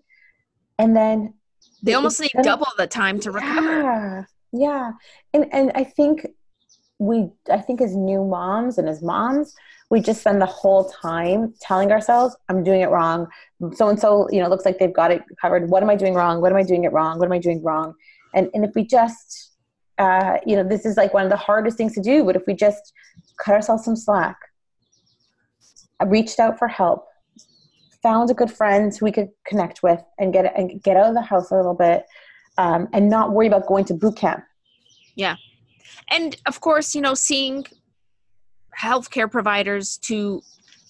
[0.77, 1.33] and then
[1.81, 3.81] they almost need double the time to recover.
[3.81, 4.23] Yeah.
[4.53, 4.91] Yeah.
[5.33, 6.27] And and I think
[6.99, 9.55] we I think as new moms and as moms,
[9.93, 13.27] we just spend the whole time telling ourselves, I'm doing it wrong.
[13.75, 15.69] So and so, you know, looks like they've got it covered.
[15.69, 16.41] What am I doing wrong?
[16.41, 17.19] What am I doing it wrong?
[17.19, 17.93] What am I doing wrong?
[18.33, 19.51] And and if we just
[19.99, 22.41] uh, you know, this is like one of the hardest things to do, but if
[22.47, 22.91] we just
[23.37, 24.35] cut ourselves some slack,
[25.99, 27.05] I reached out for help,
[28.01, 31.13] found a good friend who we could connect with and get and get out of
[31.13, 32.05] the house a little bit,
[32.57, 34.43] um, and not worry about going to boot camp.
[35.15, 35.35] Yeah,
[36.09, 37.67] and of course, you know, seeing
[38.79, 40.41] healthcare providers to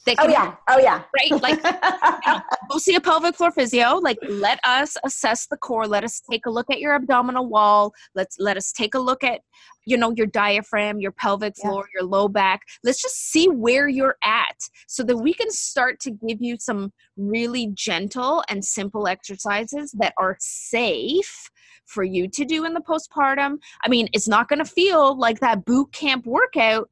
[0.05, 0.55] they oh, can, oh yeah.
[0.69, 1.03] Oh yeah.
[1.15, 1.41] Right.
[1.41, 1.63] Like,
[2.25, 3.95] you know, go see a pelvic floor physio.
[3.97, 5.87] Like, let us assess the core.
[5.87, 7.93] Let us take a look at your abdominal wall.
[8.15, 9.41] Let's let us take a look at,
[9.85, 12.01] you know, your diaphragm, your pelvic floor, yeah.
[12.01, 12.61] your low back.
[12.83, 16.91] Let's just see where you're at, so that we can start to give you some
[17.15, 21.49] really gentle and simple exercises that are safe
[21.85, 23.57] for you to do in the postpartum.
[23.83, 26.89] I mean, it's not going to feel like that boot camp workout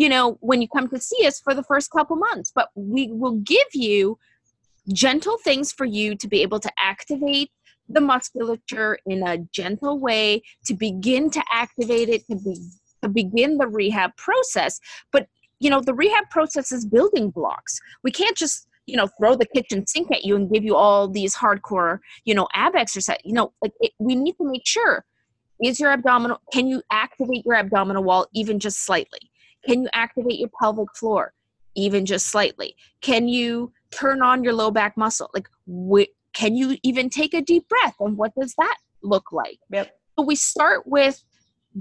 [0.00, 2.50] you know, when you come to see us for the first couple months.
[2.54, 4.18] But we will give you
[4.94, 7.50] gentle things for you to be able to activate
[7.86, 12.56] the musculature in a gentle way, to begin to activate it, to, be,
[13.02, 14.80] to begin the rehab process.
[15.12, 15.26] But,
[15.58, 17.78] you know, the rehab process is building blocks.
[18.02, 21.06] We can't just you know throw the kitchen sink at you and give you all
[21.06, 25.04] these hardcore you know ab exercise you know like it, we need to make sure
[25.62, 29.29] is your abdominal can you activate your abdominal wall even just slightly
[29.66, 31.32] can you activate your pelvic floor
[31.74, 32.76] even just slightly?
[33.00, 35.30] Can you turn on your low back muscle?
[35.34, 37.94] Like, wh- can you even take a deep breath?
[38.00, 39.58] And what does that look like?
[39.70, 39.90] Yep.
[40.18, 41.22] So we start with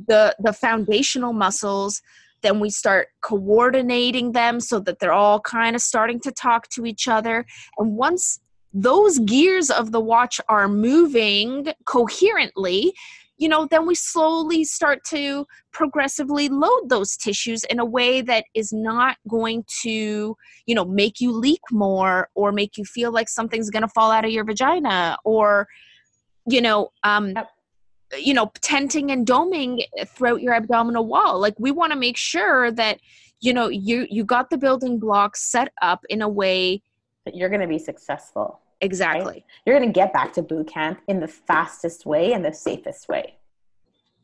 [0.08, 2.02] the the foundational muscles
[2.42, 6.86] then we start coordinating them so that they're all kind of starting to talk to
[6.86, 7.46] each other
[7.78, 8.40] and once
[8.74, 12.94] those gears of the watch are moving coherently
[13.40, 18.44] you know, then we slowly start to progressively load those tissues in a way that
[18.54, 23.30] is not going to, you know, make you leak more or make you feel like
[23.30, 25.68] something's going to fall out of your vagina or,
[26.48, 27.34] you know, um,
[28.18, 31.40] you know, tenting and doming throughout your abdominal wall.
[31.40, 33.00] Like we want to make sure that,
[33.40, 36.82] you know, you you got the building blocks set up in a way
[37.24, 39.34] that you're going to be successful Exactly.
[39.34, 39.44] Right?
[39.66, 43.10] You're going to get back to boot camp in the fastest way and the safest
[43.10, 43.36] way.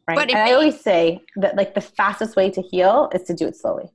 [0.08, 0.15] Right.
[0.15, 3.48] But and I always say that like the fastest way to heal is to do
[3.48, 3.89] it slowly.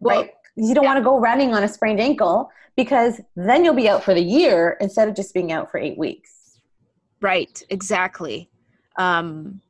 [0.00, 0.30] Well, right.
[0.56, 0.90] You don't yeah.
[0.90, 4.20] want to go running on a sprained ankle because then you'll be out for the
[4.22, 6.58] year instead of just being out for eight weeks.
[7.20, 7.62] Right.
[7.70, 8.50] Exactly.
[8.96, 9.60] Um,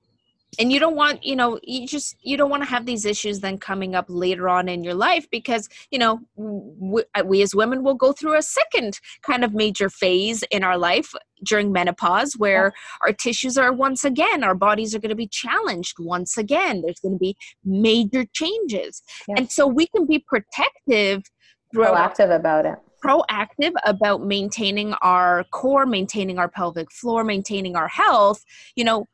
[0.59, 3.41] and you don't want you know you just you don't want to have these issues
[3.41, 7.55] then coming up later on in your life because you know we, uh, we, as
[7.55, 11.13] women will go through a second kind of major phase in our life
[11.45, 13.07] during menopause where yeah.
[13.09, 17.01] our tissues are once again our bodies are going to be challenged once again there's
[17.01, 19.35] going to be major changes yeah.
[19.37, 21.23] and so we can be protective
[21.75, 28.45] proactive about it proactive about maintaining our core maintaining our pelvic floor maintaining our health
[28.75, 29.07] you know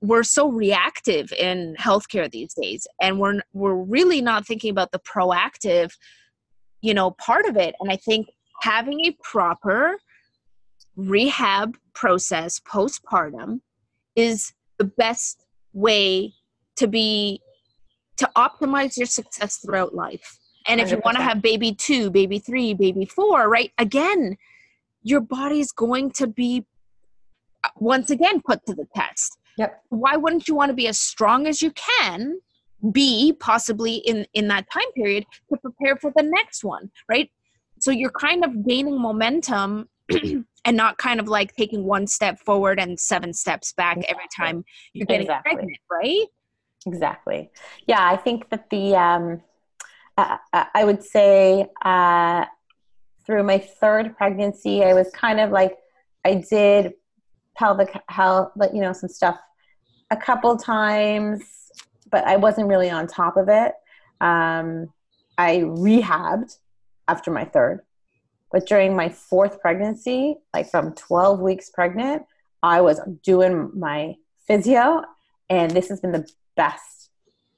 [0.00, 4.98] we're so reactive in healthcare these days and we're we're really not thinking about the
[4.98, 5.92] proactive
[6.80, 8.28] you know part of it and i think
[8.62, 9.96] having a proper
[10.96, 13.60] rehab process postpartum
[14.16, 16.32] is the best way
[16.76, 17.40] to be
[18.16, 20.90] to optimize your success throughout life and if 100%.
[20.90, 24.36] you want to have baby 2 baby 3 baby 4 right again
[25.02, 26.66] your body's going to be
[27.62, 29.82] uh, once again put to the test Yep.
[29.90, 32.40] Why wouldn't you want to be as strong as you can
[32.92, 37.30] be possibly in in that time period to prepare for the next one, right?
[37.78, 39.90] So you're kind of gaining momentum
[40.64, 44.14] and not kind of like taking one step forward and seven steps back exactly.
[44.14, 45.52] every time you're getting exactly.
[45.52, 46.26] pregnant, right?
[46.86, 47.50] Exactly.
[47.86, 49.42] Yeah, I think that the um,
[50.16, 52.46] uh, I would say uh,
[53.26, 55.76] through my third pregnancy, I was kind of like
[56.24, 56.94] I did
[57.58, 59.38] pelvic health, but you know, some stuff
[60.10, 61.42] a couple times,
[62.10, 63.72] but I wasn't really on top of it.
[64.20, 64.92] Um,
[65.38, 66.58] I rehabbed
[67.08, 67.80] after my third,
[68.52, 72.24] but during my fourth pregnancy, like from 12 weeks pregnant,
[72.62, 75.02] I was doing my physio,
[75.48, 77.10] and this has been the best.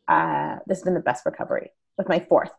[0.08, 1.70] Uh, this has been the best recovery.
[1.98, 2.50] with my fourth.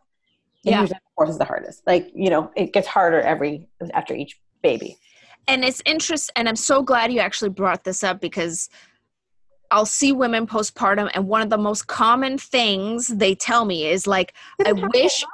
[0.64, 0.80] And Yeah.
[0.82, 1.82] usually fourth is the hardest.
[1.88, 4.96] Like, you know, it gets harder every after each baby.
[5.48, 8.70] and it's interest and i'm so glad you actually brought this up because
[9.74, 14.06] i'll see women postpartum and one of the most common things they tell me is
[14.06, 14.32] like
[14.64, 15.24] i wish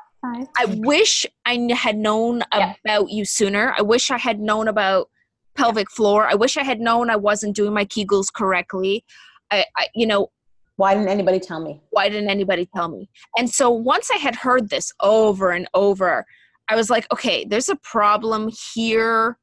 [0.59, 2.74] i wish i had known Yeah.
[2.84, 5.09] about you sooner i wish i had known about
[5.55, 9.05] pelvic floor i wish i had known i wasn't doing my kegels correctly
[9.51, 10.30] i, I you know
[10.76, 11.82] Why didn't anybody tell me?
[11.91, 13.11] why didn't anybody tell me?
[13.36, 16.24] And so once I had heard this over and over,
[16.68, 19.36] I was like, okay, there's a problem here.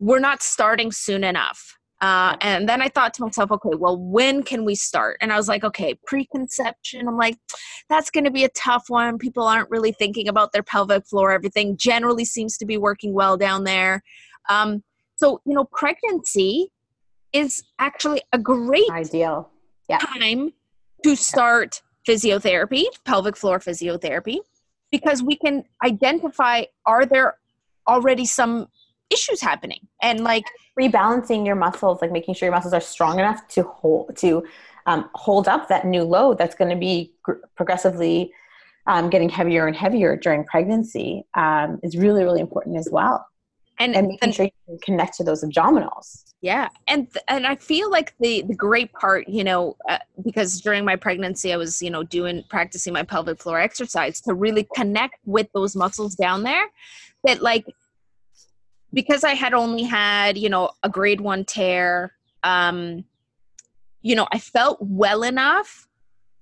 [0.00, 1.75] We're not starting soon enough.
[2.02, 5.16] Uh, and then I thought to myself, okay, well, when can we start?
[5.20, 7.08] And I was like, okay, preconception.
[7.08, 7.38] I'm like,
[7.88, 9.16] that's going to be a tough one.
[9.16, 11.32] People aren't really thinking about their pelvic floor.
[11.32, 14.02] Everything generally seems to be working well down there.
[14.50, 14.82] Um,
[15.16, 16.70] so, you know, pregnancy
[17.32, 19.50] is actually a great Ideal.
[19.90, 20.52] time
[21.02, 24.38] to start physiotherapy, pelvic floor physiotherapy,
[24.90, 27.38] because we can identify are there
[27.88, 28.68] already some
[29.10, 30.44] issues happening and like
[30.78, 34.44] rebalancing your muscles, like making sure your muscles are strong enough to hold to
[34.86, 38.32] um, hold up that new load that's going to be gr- progressively
[38.86, 43.26] um, getting heavier and heavier during pregnancy um, is really really important as well.
[43.78, 46.22] and And making and- sure you can connect to those abdominals.
[46.40, 50.84] yeah and and i feel like the the great part you know uh, because during
[50.84, 55.16] my pregnancy i was you know doing practicing my pelvic floor exercise to really connect
[55.24, 56.66] with those muscles down there
[57.24, 57.64] that like
[58.96, 63.04] because i had only had you know a grade one tear um
[64.02, 65.86] you know i felt well enough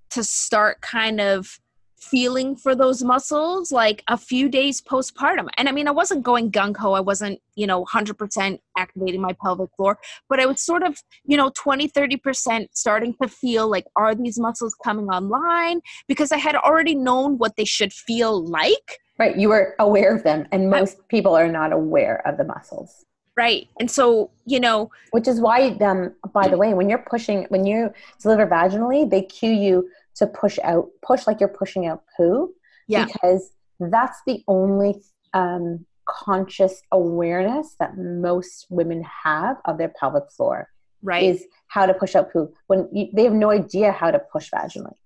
[0.08, 1.58] to start kind of
[1.98, 5.48] feeling for those muscles like a few days postpartum.
[5.56, 6.92] And i mean i wasn't going gung-ho.
[6.92, 9.98] I wasn't you know 100% activating my pelvic floor
[10.28, 14.38] but i was sort of you know 20 30% starting to feel like are these
[14.38, 15.80] muscles coming online?
[16.06, 20.24] Because i had already known what they should feel like Right, you were aware of
[20.24, 23.04] them, and most people are not aware of the muscles.
[23.36, 25.58] right and so you know Which is why,
[25.90, 26.00] um,
[26.32, 27.78] by the way, when you're pushing, when you
[28.22, 32.52] deliver vaginally, they cue you to push out, push like you're pushing out poo.
[32.86, 33.06] Yeah.
[33.06, 33.50] Because
[33.80, 34.92] that's the only
[35.32, 40.68] um, conscious awareness that most women have of their pelvic floor
[41.02, 41.44] right is
[41.74, 42.52] how to push out poo.
[42.68, 44.98] When you, they have no idea how to push vaginally.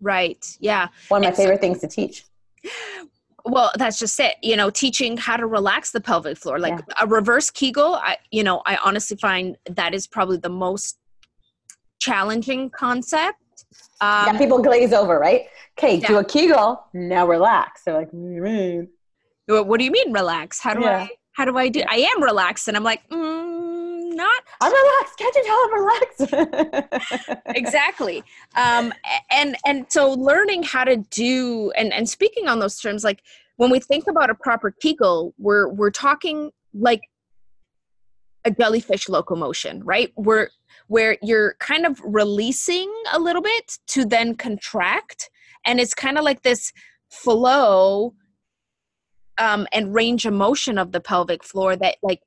[0.00, 2.24] right yeah One of my favorite things to teach.
[3.44, 7.06] Well that's just it you know teaching how to relax the pelvic floor like a
[7.06, 10.98] reverse kegel i you know i honestly find that is probably the most
[11.98, 13.38] challenging concept
[14.00, 15.46] um, yeah, people glaze over, right?
[15.78, 16.84] Okay, do a Kegel.
[16.92, 17.82] Now relax.
[17.84, 18.88] They're like, what do you mean?
[19.46, 20.60] What do you mean relax?
[20.60, 21.02] How do Yeah.
[21.04, 21.80] I how do I do?
[21.80, 21.86] Yeah.
[21.90, 23.53] I am relaxed, and I'm like, mm,
[24.14, 25.18] not I'm relaxed.
[25.18, 27.42] Can't you tell I'm relaxed?
[27.46, 28.22] exactly.
[28.56, 28.92] Um,
[29.30, 33.22] and and so learning how to do and and speaking on those terms, like
[33.56, 37.02] when we think about a proper Kegel, we're we're talking like
[38.44, 40.12] a jellyfish locomotion, right?
[40.16, 40.50] Where
[40.88, 45.30] where you're kind of releasing a little bit to then contract,
[45.64, 46.72] and it's kind of like this
[47.10, 48.14] flow
[49.38, 52.20] um, and range of motion of the pelvic floor that like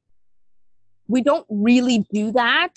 [1.08, 2.74] we don't really do that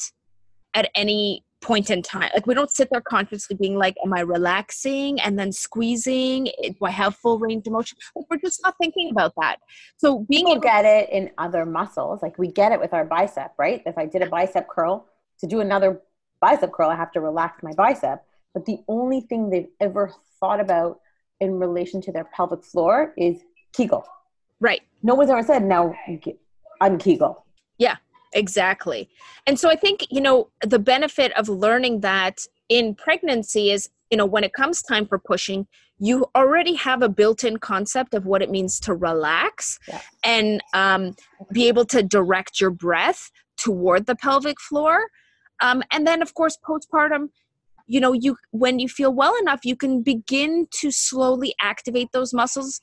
[0.74, 4.20] at any point in time like we don't sit there consciously being like am i
[4.20, 8.74] relaxing and then squeezing do i have full range of motion like we're just not
[8.81, 9.57] thinking about that
[9.99, 12.22] so being able get it in other muscles.
[12.22, 13.83] Like we get it with our bicep, right?
[13.87, 15.07] If I did a bicep curl,
[15.41, 16.01] to do another
[16.41, 18.22] bicep curl, I have to relax my bicep.
[18.53, 21.01] But the only thing they've ever thought about
[21.41, 23.41] in relation to their pelvic floor is
[23.72, 24.05] Kegel.
[24.61, 25.95] right No one's ever said, now
[26.81, 27.45] I'm Kegel.
[28.33, 29.09] Exactly.
[29.47, 34.16] And so I think, you know, the benefit of learning that in pregnancy is, you
[34.16, 35.66] know, when it comes time for pushing,
[35.99, 40.01] you already have a built in concept of what it means to relax Yeah.
[40.24, 41.14] and um,
[41.53, 45.09] be able to direct your breath toward the pelvic floor.
[45.61, 47.28] Um, and then, of course, postpartum.
[47.87, 52.33] You know, you when you feel well enough, you can begin to slowly activate those
[52.33, 52.81] muscles,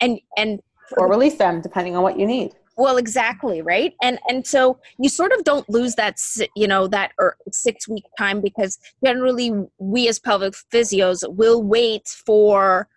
[0.00, 0.60] and and
[0.96, 2.52] Or release them, depending on what you need.
[2.76, 3.94] Well exactly right?
[4.02, 6.18] And and so you sort of don't lose that
[6.54, 11.62] you know that er, or six week time because generally we as pelvic physios will
[11.62, 12.88] wait for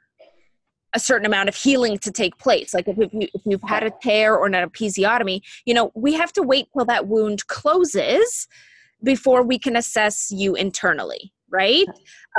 [0.94, 2.74] a certain amount of healing to take place.
[2.74, 6.14] Like if, if, you, if you've had a tear or an episiotomy you know we
[6.14, 8.48] have to wait till that wound closes
[9.04, 11.88] before we can assess you internally right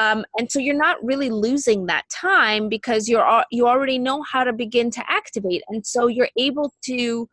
[0.01, 4.45] um, and so you're not really losing that time because you're you already know how
[4.45, 7.29] to begin to activate and so you're able to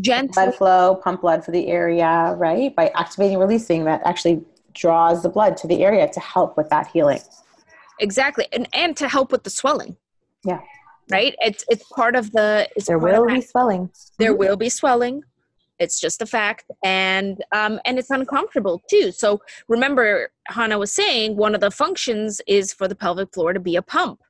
[0.00, 2.74] gently Blood flow, pump blood for the area, right?
[2.74, 4.42] By activating, releasing, that actually
[4.74, 7.20] draws the blood to the area to help with that healing.
[8.00, 9.96] exactly and and to help with the swelling
[10.44, 10.60] Yeah.
[11.10, 11.34] Right?
[11.40, 13.90] It's it's part of the it's there will be swelling.
[14.18, 15.22] There will be swelling.
[15.82, 19.12] It's just a fact, and um, and it's uncomfortable too.
[19.12, 23.60] So remember, Hannah was saying one of the functions is for the pelvic floor to
[23.60, 24.20] be a pump.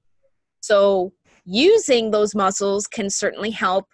[0.60, 1.12] So
[1.44, 3.86] using those muscles can certainly help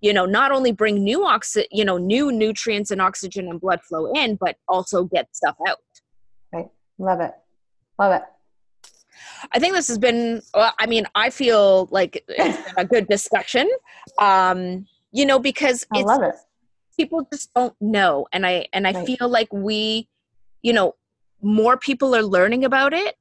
[0.00, 3.80] you know not only bring new oxy you know new nutrients and oxygen and blood
[3.82, 5.78] flow in but also get stuff out.
[6.52, 6.68] Right.
[6.98, 7.32] Love it.
[7.98, 8.22] Love it.
[9.52, 13.08] I think this has been well, i mean i feel like it's been a good
[13.08, 13.68] discussion.
[14.18, 16.34] Um you know because i love it
[17.00, 19.06] people just don't know and i and i right.
[19.06, 20.08] feel like we
[20.62, 20.94] you know
[21.42, 23.14] more people are learning about it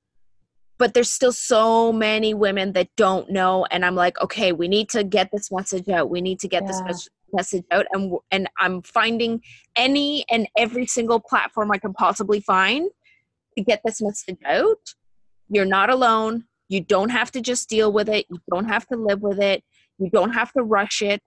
[0.78, 4.90] but there's still so many women that don't know and i'm like okay we need
[4.90, 6.10] to get this message out.
[6.10, 6.82] We need to get yeah.
[6.88, 9.42] this message out and and i'm finding
[9.76, 12.90] any and every single platform i can possibly find
[13.60, 14.96] to get this message out.
[15.50, 16.46] You're not alone.
[16.68, 18.26] You don't have to just deal with it.
[18.30, 19.64] You don't have to live with it.
[19.98, 21.24] You don't have to rush it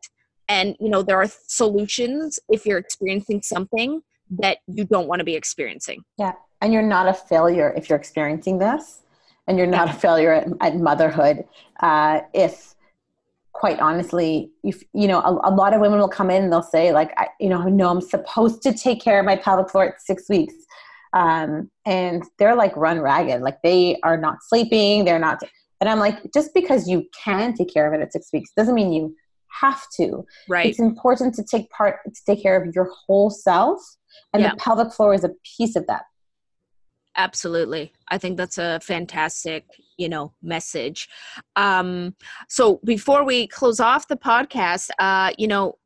[0.48, 5.24] and you know there are solutions if you're experiencing something that you don't want to
[5.24, 6.02] be experiencing.
[6.18, 6.32] Yeah
[6.62, 9.00] and you're not a failure if you're experiencing this
[9.46, 11.44] and you're not a failure at, at motherhood
[11.80, 12.74] uh, if
[13.52, 16.62] quite honestly if you know a, a, lot of women will come in and they'll
[16.62, 19.88] say like I, you know no i'm supposed to take care of my pelvic floor
[19.88, 20.54] at six weeks.
[21.14, 25.42] Um, and they're like run ragged like they are not sleeping they're not
[25.82, 28.74] and i'm like just because you can take care of it at six weeks doesn't
[28.74, 29.14] mean you
[29.60, 30.24] have to.
[30.48, 30.66] Right.
[30.66, 33.80] It's important to take part to take care of your whole self
[34.32, 34.50] and yeah.
[34.50, 36.02] the pelvic floor is a piece of that.
[37.16, 37.92] Absolutely.
[38.10, 39.64] I think that's a fantastic
[39.98, 41.08] you know message.
[41.56, 42.14] Um
[42.48, 45.78] so before we close off the podcast uh you know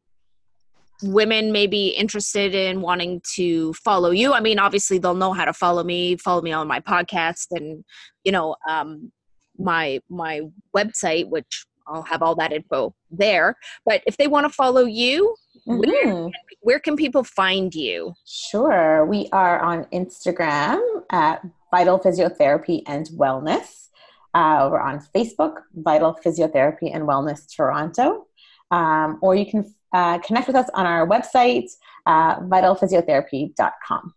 [1.03, 4.33] women may be interested in wanting to follow you.
[4.33, 7.85] I mean obviously they'll know how to follow me follow me on my podcast and
[8.25, 9.13] you know um
[9.59, 10.43] my my
[10.77, 13.57] website which I'll have all that info there.
[13.85, 15.79] But if they want to follow you, mm-hmm.
[15.79, 16.31] where,
[16.61, 18.15] where can people find you?
[18.27, 19.07] Sure.
[19.07, 20.81] We are on Instagram
[21.11, 23.89] at Vital Physiotherapy and Wellness.
[24.35, 28.27] Uh, we're on Facebook, Vital Physiotherapy and Wellness Toronto.
[28.71, 31.71] Um, or you can uh, connect with us on our website,
[32.05, 34.15] uh, vitalphysiotherapy.com.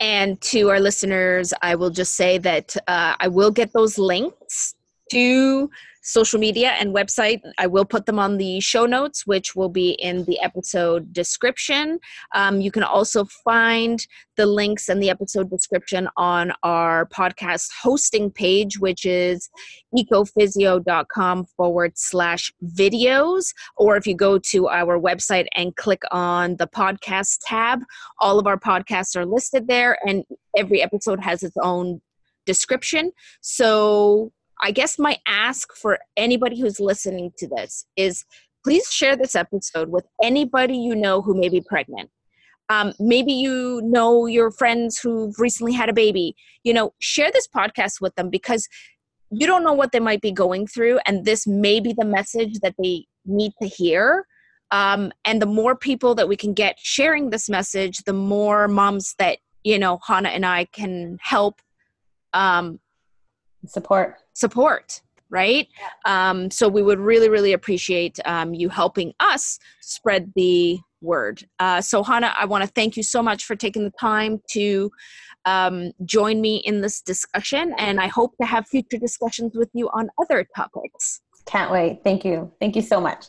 [0.00, 4.74] And to our listeners, I will just say that uh, I will get those links
[5.10, 5.70] to
[6.08, 7.40] social media and website.
[7.58, 11.98] I will put them on the show notes, which will be in the episode description.
[12.34, 14.04] Um, you can also find
[14.36, 19.50] the links and the episode description on our podcast hosting page, which is
[19.94, 23.52] ecophysio.com forward slash videos.
[23.76, 27.80] Or if you go to our website and click on the podcast tab,
[28.18, 30.24] all of our podcasts are listed there, and
[30.56, 32.00] every episode has its own
[32.46, 33.12] description.
[33.42, 38.24] So I guess my ask for anybody who's listening to this is
[38.64, 42.10] please share this episode with anybody you know who may be pregnant.
[42.70, 46.36] Um, maybe you know your friends who've recently had a baby.
[46.64, 48.68] You know, share this podcast with them because
[49.30, 52.60] you don't know what they might be going through, and this may be the message
[52.60, 54.26] that they need to hear.
[54.70, 59.14] Um, and the more people that we can get sharing this message, the more moms
[59.18, 61.62] that you know Hannah and I can help
[62.34, 62.80] um,
[63.66, 65.68] support support right?
[66.06, 71.44] Um, so we would really really appreciate um, you helping us spread the word.
[71.58, 74.90] Uh, so hannah i want to thank you so much for taking the time to
[75.44, 79.88] um, join me in this discussion and i hope to have future discussions with you
[79.92, 81.20] on other topics.
[81.46, 82.00] Can't wait.
[82.04, 82.50] Thank you.
[82.60, 83.28] Thank you so much